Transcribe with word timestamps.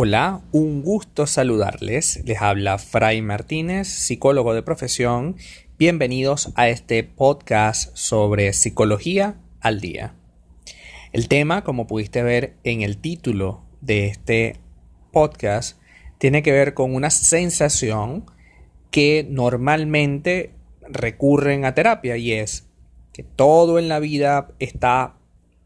Hola, 0.00 0.42
un 0.52 0.82
gusto 0.82 1.26
saludarles. 1.26 2.22
Les 2.24 2.40
habla 2.40 2.78
Fray 2.78 3.20
Martínez, 3.20 3.88
psicólogo 3.88 4.54
de 4.54 4.62
profesión. 4.62 5.34
Bienvenidos 5.76 6.52
a 6.54 6.68
este 6.68 7.02
podcast 7.02 7.96
sobre 7.96 8.52
psicología 8.52 9.40
al 9.60 9.80
día. 9.80 10.14
El 11.12 11.26
tema, 11.26 11.64
como 11.64 11.88
pudiste 11.88 12.22
ver 12.22 12.54
en 12.62 12.82
el 12.82 12.98
título 12.98 13.64
de 13.80 14.06
este 14.06 14.60
podcast, 15.10 15.80
tiene 16.18 16.44
que 16.44 16.52
ver 16.52 16.74
con 16.74 16.94
una 16.94 17.10
sensación 17.10 18.24
que 18.92 19.26
normalmente 19.28 20.52
recurren 20.88 21.64
a 21.64 21.74
terapia 21.74 22.16
y 22.16 22.34
es 22.34 22.68
que 23.12 23.24
todo 23.24 23.80
en 23.80 23.88
la 23.88 23.98
vida 23.98 24.52
está 24.60 25.16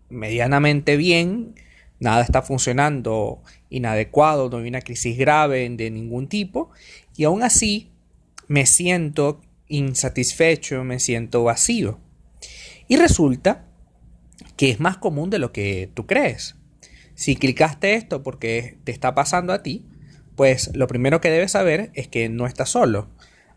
medianamente 0.09 0.97
bien, 0.97 1.55
nada 2.02 2.23
está 2.23 2.42
funcionando 2.42 3.42
inadecuado, 3.70 4.51
no 4.51 4.59
hay 4.59 4.69
una 4.69 4.80
crisis 4.80 5.16
grave 5.16 5.69
de 5.70 5.91
ningún 5.91 6.28
tipo, 6.28 6.70
y 7.16 7.25
aún 7.25 7.42
así 7.42 7.92
me 8.48 8.66
siento 8.66 9.41
insatisfecho, 9.69 10.83
me 10.84 10.98
siento 10.98 11.45
vacío. 11.45 12.01
Y 12.88 12.97
resulta 12.97 13.65
que 14.56 14.70
es 14.70 14.80
más 14.80 14.98
común 14.98 15.30
de 15.30 15.38
lo 15.38 15.52
que 15.52 15.91
tú 15.95 16.06
crees. 16.06 16.56
Si 17.15 17.37
clicaste 17.37 17.95
esto 17.95 18.23
porque 18.23 18.78
te 18.84 18.91
está 18.91 19.14
pasando 19.14 19.53
a 19.53 19.62
ti, 19.62 19.87
pues 20.34 20.75
lo 20.75 20.89
primero 20.89 21.20
que 21.20 21.30
debes 21.30 21.53
saber 21.53 21.92
es 21.95 22.09
que 22.09 22.28
no 22.28 22.47
estás 22.47 22.69
solo. 22.69 23.09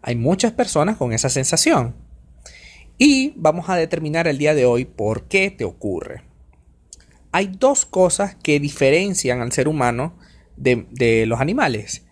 Hay 0.03 0.15
muchas 0.15 0.51
personas 0.51 0.97
con 0.97 1.13
esa 1.13 1.29
sensación. 1.29 1.95
Y 2.97 3.33
vamos 3.37 3.69
a 3.69 3.75
determinar 3.75 4.27
el 4.27 4.37
día 4.37 4.53
de 4.53 4.65
hoy 4.65 4.85
por 4.85 5.23
qué 5.27 5.49
te 5.49 5.65
ocurre 5.65 6.34
hay 7.35 7.47
dos 7.47 7.85
cosas 7.85 8.33
que 8.41 8.61
diferencian 8.61 9.41
al 9.41 9.51
ser 9.51 9.67
humano 9.67 10.17
de, 10.55 11.25
los 11.27 11.41
animales. 11.41 12.05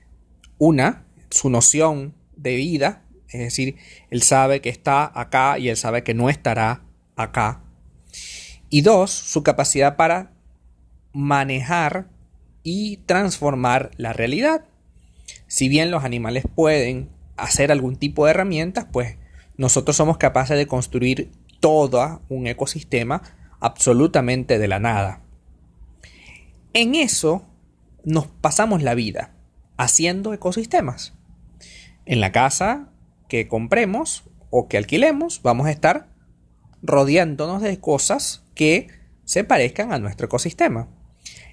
Una, 0.57 1.05
su 1.29 1.49
noción 1.49 2.13
de 2.35 2.57
vida, 2.57 3.05
es 3.29 3.39
decir, 3.39 3.77
él 4.09 4.21
sabe 4.21 4.59
que 4.59 4.67
está 4.67 5.09
acá 5.17 5.57
y 5.57 5.69
él 5.69 5.77
sabe 5.77 6.03
que 6.03 6.13
no 6.13 6.29
estará 6.29 6.83
acá. 7.15 7.63
Y 8.69 8.81
dos, 8.81 9.11
su 9.11 9.43
capacidad 9.43 9.95
para 9.95 10.33
manejar 11.13 12.09
y 12.61 12.97
transformar 13.05 13.91
la 13.95 14.11
realidad. 14.11 14.65
Si 15.47 15.69
bien 15.69 15.89
los 15.89 16.03
animales 16.03 16.43
pueden 16.53 17.07
hacer 17.37 17.71
algún 17.71 17.95
tipo 17.95 18.25
de 18.25 18.31
herramientas, 18.31 18.87
pues 18.91 19.15
nosotros 19.55 19.95
somos 19.95 20.17
capaces 20.17 20.57
de 20.57 20.67
construir 20.67 21.31
todo 21.61 22.21
un 22.27 22.47
ecosistema 22.47 23.21
absolutamente 23.63 24.59
de 24.59 24.67
la 24.67 24.79
nada. 24.79 25.21
En 26.73 26.95
eso 26.95 27.45
nos 28.03 28.27
pasamos 28.27 28.83
la 28.83 28.93
vida 28.93 29.31
haciendo 29.77 30.33
ecosistemas. 30.33 31.13
En 32.05 32.19
la 32.19 32.33
casa 32.33 32.89
que 33.29 33.47
compremos 33.47 34.29
o 34.49 34.67
que 34.67 34.77
alquilemos 34.77 35.41
vamos 35.43 35.67
a 35.67 35.71
estar 35.71 36.09
rodeándonos 36.81 37.61
de 37.61 37.79
cosas 37.79 38.43
que 38.53 38.89
se 39.23 39.45
parezcan 39.45 39.93
a 39.93 39.99
nuestro 39.99 40.25
ecosistema. 40.25 40.89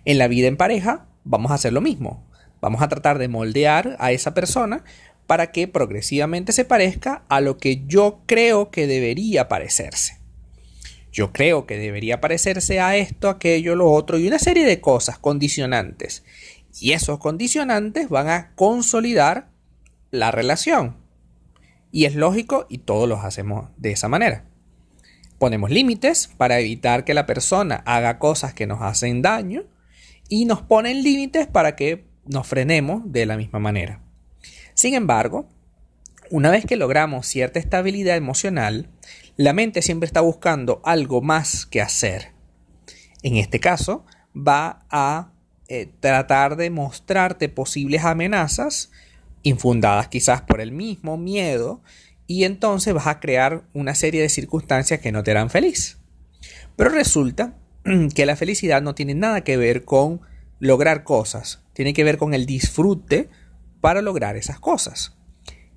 En 0.05 0.19
la 0.19 0.27
vida 0.27 0.48
en 0.48 0.56
pareja 0.56 1.06
vamos 1.22 1.53
a 1.53 1.55
hacer 1.55 1.72
lo 1.72 1.81
mismo. 1.81 2.28
Vamos 2.61 2.83
a 2.83 2.88
tratar 2.88 3.19
de 3.19 3.28
moldear 3.28 3.97
a 4.00 4.11
esa 4.11 4.34
persona 4.34 4.83
para 5.28 5.53
que 5.53 5.69
progresivamente 5.69 6.50
se 6.50 6.64
parezca 6.64 7.22
a 7.28 7.41
lo 7.41 7.56
que 7.56 7.86
yo 7.86 8.25
creo 8.27 8.72
que 8.72 8.88
debería 8.88 9.47
parecerse 9.47 10.20
yo 11.12 11.33
creo 11.33 11.66
que 11.66 11.78
debería 11.78 12.20
parecerse 12.20 12.80
a 12.80 12.97
esto, 12.97 13.28
aquello, 13.28 13.75
lo 13.75 13.91
otro 13.91 14.19
y 14.19 14.28
una 14.28 14.39
serie 14.39 14.64
de 14.64 14.80
cosas 14.80 15.19
condicionantes. 15.19 16.25
Y 16.80 16.92
esos 16.92 17.19
condicionantes 17.19 18.09
van 18.09 18.28
a 18.28 18.53
consolidar 18.54 19.49
la 20.10 20.31
relación. 20.31 20.97
Y 21.91 22.04
es 22.04 22.15
lógico 22.15 22.66
y 22.69 22.78
todos 22.78 23.09
los 23.09 23.25
hacemos 23.25 23.70
de 23.76 23.93
esa 23.93 24.09
manera. 24.09 24.44
Ponemos 25.38 25.70
límites 25.70 26.28
para 26.37 26.60
evitar 26.60 27.04
que 27.04 27.15
la 27.15 27.26
persona 27.26 27.82
haga 27.87 28.19
cosas 28.19 28.54
que 28.54 28.66
nos 28.66 28.82
hacen 28.82 29.22
daño 29.22 29.65
y 30.28 30.44
nos 30.44 30.62
ponen 30.62 31.03
límites 31.03 31.49
para 31.49 31.75
que 31.75 32.04
nos 32.26 32.47
frenemos 32.47 33.03
de 33.06 33.26
la 33.26 33.37
misma 33.37 33.59
manera. 33.59 34.00
Sin 34.75 34.94
embargo, 34.94 35.49
una 36.31 36.51
vez 36.51 36.65
que 36.65 36.77
logramos 36.77 37.27
cierta 37.27 37.59
estabilidad 37.59 38.17
emocional, 38.17 38.89
la 39.37 39.53
mente 39.53 39.83
siempre 39.83 40.07
está 40.07 40.21
buscando 40.21 40.81
algo 40.85 41.21
más 41.21 41.67
que 41.67 41.81
hacer. 41.81 42.33
En 43.23 43.37
este 43.37 43.59
caso, 43.59 44.07
va 44.35 44.87
a 44.91 45.33
eh, 45.69 45.91
tratar 46.01 46.57
de 46.57 46.71
mostrarte 46.71 47.49
posibles 47.49 48.05
amenazas, 48.05 48.91
infundadas 49.43 50.09
quizás 50.09 50.43
por 50.43 50.61
el 50.61 50.73
mismo 50.73 51.17
miedo, 51.17 51.83
y 52.27 52.45
entonces 52.45 52.95
vas 52.95 53.09
a 53.09 53.19
crear 53.19 53.65
una 53.73 53.95
serie 53.95 54.23
de 54.23 54.29
circunstancias 54.29 55.01
que 55.01 55.12
no 55.12 55.25
te 55.25 55.33
harán 55.33 55.51
feliz. 55.51 55.99
Pero 56.77 56.91
resulta 56.91 57.57
que 58.15 58.27
la 58.27 58.37
felicidad 58.37 58.83
no 58.83 58.95
tiene 58.95 59.15
nada 59.15 59.43
que 59.43 59.57
ver 59.57 59.85
con 59.85 60.21
lograr 60.61 61.03
cosas, 61.03 61.65
tiene 61.73 61.93
que 61.93 62.05
ver 62.05 62.19
con 62.19 62.35
el 62.35 62.47
disfrute 62.47 63.29
para 63.81 64.01
lograr 64.01 64.37
esas 64.37 64.61
cosas. 64.61 65.17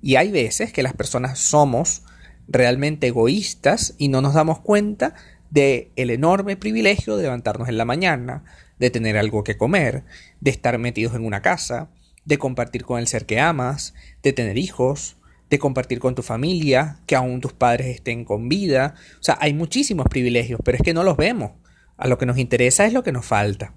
Y 0.04 0.16
hay 0.16 0.30
veces 0.30 0.70
que 0.70 0.82
las 0.82 0.92
personas 0.92 1.38
somos 1.38 2.02
realmente 2.46 3.06
egoístas 3.06 3.94
y 3.96 4.08
no 4.08 4.20
nos 4.20 4.34
damos 4.34 4.60
cuenta 4.60 5.14
de 5.48 5.92
el 5.96 6.10
enorme 6.10 6.58
privilegio 6.58 7.16
de 7.16 7.22
levantarnos 7.22 7.70
en 7.70 7.78
la 7.78 7.86
mañana, 7.86 8.44
de 8.78 8.90
tener 8.90 9.16
algo 9.16 9.44
que 9.44 9.56
comer, 9.56 10.04
de 10.42 10.50
estar 10.50 10.76
metidos 10.76 11.14
en 11.14 11.24
una 11.24 11.40
casa, 11.40 11.88
de 12.26 12.36
compartir 12.36 12.84
con 12.84 12.98
el 12.98 13.08
ser 13.08 13.24
que 13.24 13.40
amas, 13.40 13.94
de 14.22 14.34
tener 14.34 14.58
hijos, 14.58 15.16
de 15.48 15.58
compartir 15.58 16.00
con 16.00 16.14
tu 16.14 16.22
familia, 16.22 16.98
que 17.06 17.16
aún 17.16 17.40
tus 17.40 17.54
padres 17.54 17.86
estén 17.86 18.26
con 18.26 18.50
vida. 18.50 18.96
O 19.20 19.22
sea, 19.22 19.38
hay 19.40 19.54
muchísimos 19.54 20.04
privilegios, 20.10 20.60
pero 20.62 20.76
es 20.76 20.82
que 20.82 20.92
no 20.92 21.02
los 21.02 21.16
vemos. 21.16 21.52
A 21.96 22.08
lo 22.08 22.18
que 22.18 22.26
nos 22.26 22.36
interesa 22.36 22.84
es 22.84 22.92
lo 22.92 23.04
que 23.04 23.12
nos 23.12 23.24
falta. 23.24 23.72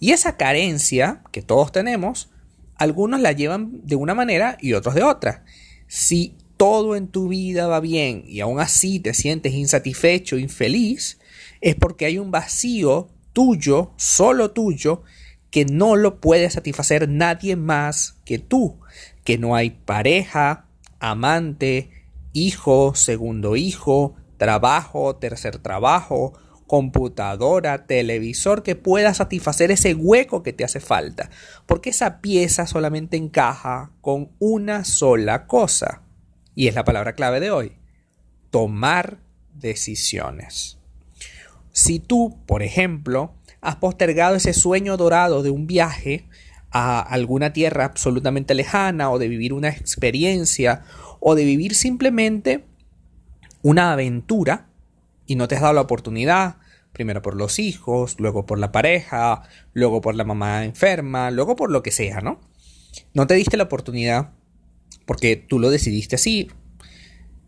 Y 0.00 0.12
esa 0.12 0.38
carencia 0.38 1.20
que 1.30 1.42
todos 1.42 1.72
tenemos, 1.72 2.30
algunos 2.78 3.20
la 3.20 3.32
llevan 3.32 3.80
de 3.84 3.96
una 3.96 4.14
manera 4.14 4.58
y 4.60 4.72
otros 4.72 4.94
de 4.94 5.02
otra. 5.02 5.44
Si 5.86 6.36
todo 6.56 6.96
en 6.96 7.08
tu 7.08 7.28
vida 7.28 7.66
va 7.66 7.80
bien 7.80 8.24
y 8.26 8.40
aún 8.40 8.60
así 8.60 9.00
te 9.00 9.14
sientes 9.14 9.54
insatisfecho, 9.54 10.38
infeliz, 10.38 11.18
es 11.60 11.74
porque 11.74 12.06
hay 12.06 12.18
un 12.18 12.30
vacío 12.30 13.08
tuyo, 13.32 13.92
solo 13.96 14.50
tuyo, 14.52 15.02
que 15.50 15.64
no 15.64 15.96
lo 15.96 16.20
puede 16.20 16.50
satisfacer 16.50 17.08
nadie 17.08 17.56
más 17.56 18.16
que 18.24 18.38
tú, 18.38 18.78
que 19.24 19.38
no 19.38 19.54
hay 19.54 19.70
pareja, 19.70 20.66
amante, 20.98 21.90
hijo, 22.32 22.94
segundo 22.94 23.56
hijo, 23.56 24.14
trabajo, 24.36 25.16
tercer 25.16 25.58
trabajo, 25.58 26.34
computadora, 26.66 27.86
televisor 27.86 28.62
que 28.62 28.74
pueda 28.74 29.14
satisfacer 29.14 29.70
ese 29.70 29.94
hueco 29.94 30.42
que 30.42 30.52
te 30.52 30.64
hace 30.64 30.80
falta, 30.80 31.30
porque 31.66 31.90
esa 31.90 32.20
pieza 32.20 32.66
solamente 32.66 33.16
encaja 33.16 33.92
con 34.00 34.30
una 34.38 34.84
sola 34.84 35.46
cosa. 35.46 36.02
Y 36.54 36.68
es 36.68 36.74
la 36.74 36.84
palabra 36.84 37.14
clave 37.14 37.40
de 37.40 37.50
hoy. 37.50 37.72
Tomar 38.50 39.18
decisiones. 39.54 40.78
Si 41.72 41.98
tú, 41.98 42.38
por 42.46 42.62
ejemplo, 42.62 43.34
has 43.60 43.76
postergado 43.76 44.36
ese 44.36 44.54
sueño 44.54 44.96
dorado 44.96 45.42
de 45.42 45.50
un 45.50 45.66
viaje 45.66 46.26
a 46.70 47.00
alguna 47.00 47.52
tierra 47.52 47.84
absolutamente 47.84 48.54
lejana 48.54 49.10
o 49.10 49.18
de 49.18 49.28
vivir 49.28 49.52
una 49.52 49.68
experiencia 49.68 50.84
o 51.20 51.34
de 51.34 51.44
vivir 51.44 51.74
simplemente 51.74 52.64
una 53.62 53.92
aventura 53.92 54.66
y 55.26 55.36
no 55.36 55.48
te 55.48 55.56
has 55.56 55.60
dado 55.60 55.74
la 55.74 55.80
oportunidad, 55.82 56.56
primero 56.92 57.22
por 57.22 57.34
los 57.34 57.58
hijos, 57.58 58.16
luego 58.18 58.46
por 58.46 58.58
la 58.58 58.72
pareja, 58.72 59.42
luego 59.72 60.00
por 60.00 60.14
la 60.14 60.24
mamá 60.24 60.64
enferma, 60.64 61.30
luego 61.30 61.56
por 61.56 61.70
lo 61.70 61.82
que 61.82 61.90
sea, 61.90 62.20
¿no? 62.20 62.40
No 63.12 63.26
te 63.26 63.34
diste 63.34 63.56
la 63.56 63.64
oportunidad 63.64 64.32
porque 65.04 65.36
tú 65.36 65.58
lo 65.58 65.70
decidiste 65.70 66.16
así. 66.16 66.48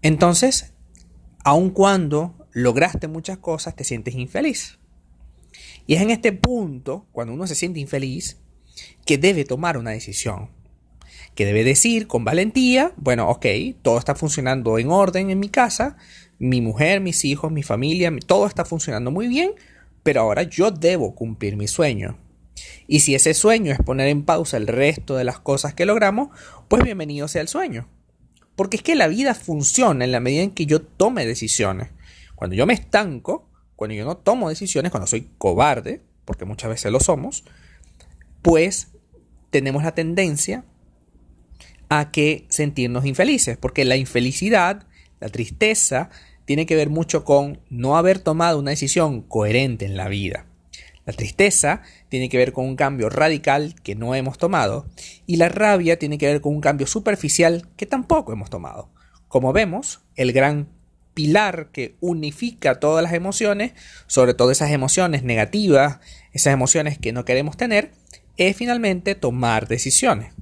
Entonces, 0.03 0.75
aun 1.45 1.71
cuando 1.71 2.35
lograste 2.53 3.09
muchas 3.09 3.39
cosas, 3.39 3.75
te 3.75 3.85
sientes 3.85 4.15
infeliz. 4.15 4.79
Y 5.87 5.95
es 5.95 6.03
en 6.03 6.11
este 6.11 6.33
punto, 6.33 7.07
cuando 7.13 7.33
uno 7.33 7.47
se 7.47 7.55
siente 7.55 7.81
infeliz, 7.81 8.39
que 9.07 9.19
debe 9.19 9.45
tomar 9.45 9.79
una 9.79 9.91
decisión. 9.91 10.51
Que 11.39 11.47
debe 11.47 11.63
decir 11.63 12.09
con 12.09 12.25
valentía, 12.25 12.93
bueno, 12.97 13.29
ok, 13.29 13.47
todo 13.81 13.97
está 13.97 14.17
funcionando 14.17 14.77
en 14.77 14.91
orden 14.91 15.31
en 15.31 15.39
mi 15.39 15.49
casa, 15.49 15.97
mi 16.41 16.61
mujer, 16.61 17.01
mis 17.01 17.25
hijos, 17.25 17.53
mi 17.53 17.63
familia, 17.63 18.13
todo 18.27 18.49
está 18.49 18.65
funcionando 18.65 19.13
muy 19.13 19.29
bien, 19.29 19.53
pero 20.03 20.23
ahora 20.23 20.43
yo 20.43 20.73
debo 20.73 21.15
cumplir 21.15 21.57
mi 21.57 21.69
sueño. 21.69 22.19
Y 22.89 22.99
si 22.99 23.15
ese 23.15 23.35
sueño 23.35 23.71
es 23.71 23.79
poner 23.79 24.09
en 24.09 24.25
pausa 24.25 24.57
el 24.57 24.67
resto 24.67 25.15
de 25.15 25.23
las 25.23 25.39
cosas 25.39 25.75
que 25.75 25.87
logramos, 25.87 26.31
pues 26.67 26.83
bienvenido 26.83 27.29
sea 27.29 27.43
el 27.43 27.47
sueño. 27.47 27.89
Porque 28.57 28.79
es 28.79 28.83
que 28.83 28.97
la 28.97 29.07
vida 29.07 29.33
funciona 29.33 30.05
en 30.05 30.11
la 30.11 30.19
medida 30.19 30.43
en 30.43 30.51
que 30.51 30.67
yo 30.67 30.83
tome 30.83 31.25
decisiones. 31.25 31.91
Cuando 32.35 32.57
yo 32.57 32.67
me 32.67 32.75
estanco, 32.75 33.49
cuando 33.77 33.95
yo 33.95 34.05
no 34.05 34.17
tomo 34.17 34.49
decisiones, 34.49 34.91
cuando 34.91 35.07
soy 35.07 35.31
cobarde, 35.39 36.03
porque 36.25 36.45
muchas 36.45 36.69
veces 36.69 36.91
lo 36.91 36.99
somos, 36.99 37.45
pues 38.43 38.89
tenemos 39.51 39.85
la 39.85 39.95
tendencia 39.95 40.65
a 41.89 42.11
que 42.11 42.47
sentirnos 42.49 43.07
infelices, 43.07 43.57
porque 43.57 43.85
la 43.85 43.97
infelicidad, 43.97 44.87
la 45.21 45.29
tristeza, 45.29 46.11
tiene 46.45 46.67
que 46.67 46.77
ver 46.77 46.91
mucho 46.91 47.25
con 47.25 47.61
no 47.69 47.97
haber 47.97 48.19
tomado 48.19 48.59
una 48.59 48.71
decisión 48.71 49.23
coherente 49.23 49.85
en 49.85 49.97
la 49.97 50.09
vida. 50.09 50.47
La 51.05 51.15
tristeza 51.15 51.83
tiene 52.11 52.29
que 52.29 52.37
ver 52.37 52.53
con 52.53 52.67
un 52.67 52.77
cambio 52.77 53.09
radical 53.09 53.75
que 53.83 53.95
no 53.95 54.15
hemos 54.15 54.37
tomado 54.37 54.87
y 55.27 55.37
la 55.37 55.49
rabia 55.49 55.99
tiene 55.99 56.19
que 56.19 56.27
ver 56.27 56.43
con 56.43 56.55
un 56.55 56.61
cambio 56.61 56.87
superficial 56.87 57.67
que 57.77 57.87
tampoco 57.87 58.33
hemos 58.33 58.51
tomado. 58.51 58.91
Como 59.27 59.55
vemos, 59.55 60.01
el 60.17 60.33
gran 60.33 60.69
pilar 61.15 61.71
que 61.73 61.97
unifica 62.01 62.79
todas 62.79 63.03
las 63.03 63.13
emociones, 63.13 63.73
sobre 64.07 64.35
todo 64.35 64.51
esas 64.51 64.71
emociones 64.71 65.23
negativas, 65.23 65.99
esas 66.33 66.53
emociones 66.53 66.99
que 66.99 67.13
no 67.13 67.25
queremos 67.25 67.57
tener, 67.57 67.93
es 68.37 68.57
finalmente 68.57 69.15
tomar 69.15 69.67
decisiones. 69.67 70.33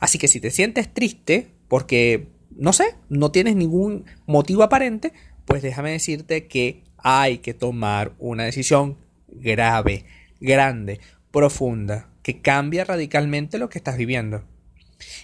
Así 0.00 0.18
que 0.18 0.28
si 0.28 0.40
te 0.40 0.50
sientes 0.50 0.92
triste 0.92 1.48
porque, 1.68 2.28
no 2.56 2.72
sé, 2.72 2.94
no 3.08 3.30
tienes 3.30 3.56
ningún 3.56 4.04
motivo 4.26 4.62
aparente, 4.62 5.12
pues 5.44 5.62
déjame 5.62 5.92
decirte 5.92 6.46
que 6.46 6.84
hay 6.98 7.38
que 7.38 7.54
tomar 7.54 8.12
una 8.18 8.44
decisión 8.44 8.98
grave, 9.28 10.04
grande, 10.40 11.00
profunda, 11.30 12.08
que 12.22 12.40
cambia 12.40 12.84
radicalmente 12.84 13.58
lo 13.58 13.68
que 13.68 13.78
estás 13.78 13.96
viviendo 13.96 14.44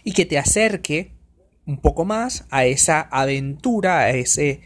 y 0.04 0.12
que 0.12 0.26
te 0.26 0.38
acerque 0.38 1.12
un 1.66 1.80
poco 1.80 2.04
más 2.04 2.46
a 2.50 2.64
esa 2.64 3.00
aventura, 3.00 4.00
a 4.00 4.10
ese, 4.10 4.60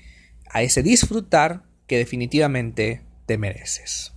a 0.50 0.62
ese 0.62 0.82
disfrutar 0.82 1.64
que 1.86 1.98
definitivamente 1.98 3.02
te 3.26 3.38
mereces. 3.38 4.12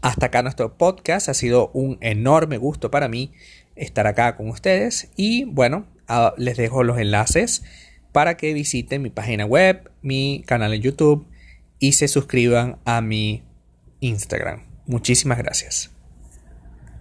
Hasta 0.00 0.26
acá 0.26 0.42
nuestro 0.42 0.78
podcast, 0.78 1.28
ha 1.28 1.34
sido 1.34 1.70
un 1.74 1.98
enorme 2.00 2.56
gusto 2.56 2.90
para 2.90 3.08
mí 3.08 3.32
estar 3.78 4.06
acá 4.06 4.36
con 4.36 4.48
ustedes 4.48 5.10
y 5.16 5.44
bueno, 5.44 5.86
les 6.36 6.56
dejo 6.56 6.82
los 6.82 6.98
enlaces 6.98 7.62
para 8.12 8.36
que 8.36 8.52
visiten 8.54 9.02
mi 9.02 9.10
página 9.10 9.44
web, 9.44 9.90
mi 10.02 10.42
canal 10.46 10.74
en 10.74 10.82
YouTube 10.82 11.26
y 11.78 11.92
se 11.92 12.08
suscriban 12.08 12.78
a 12.84 13.00
mi 13.00 13.42
Instagram. 14.00 14.62
Muchísimas 14.86 15.38
gracias. 15.38 15.97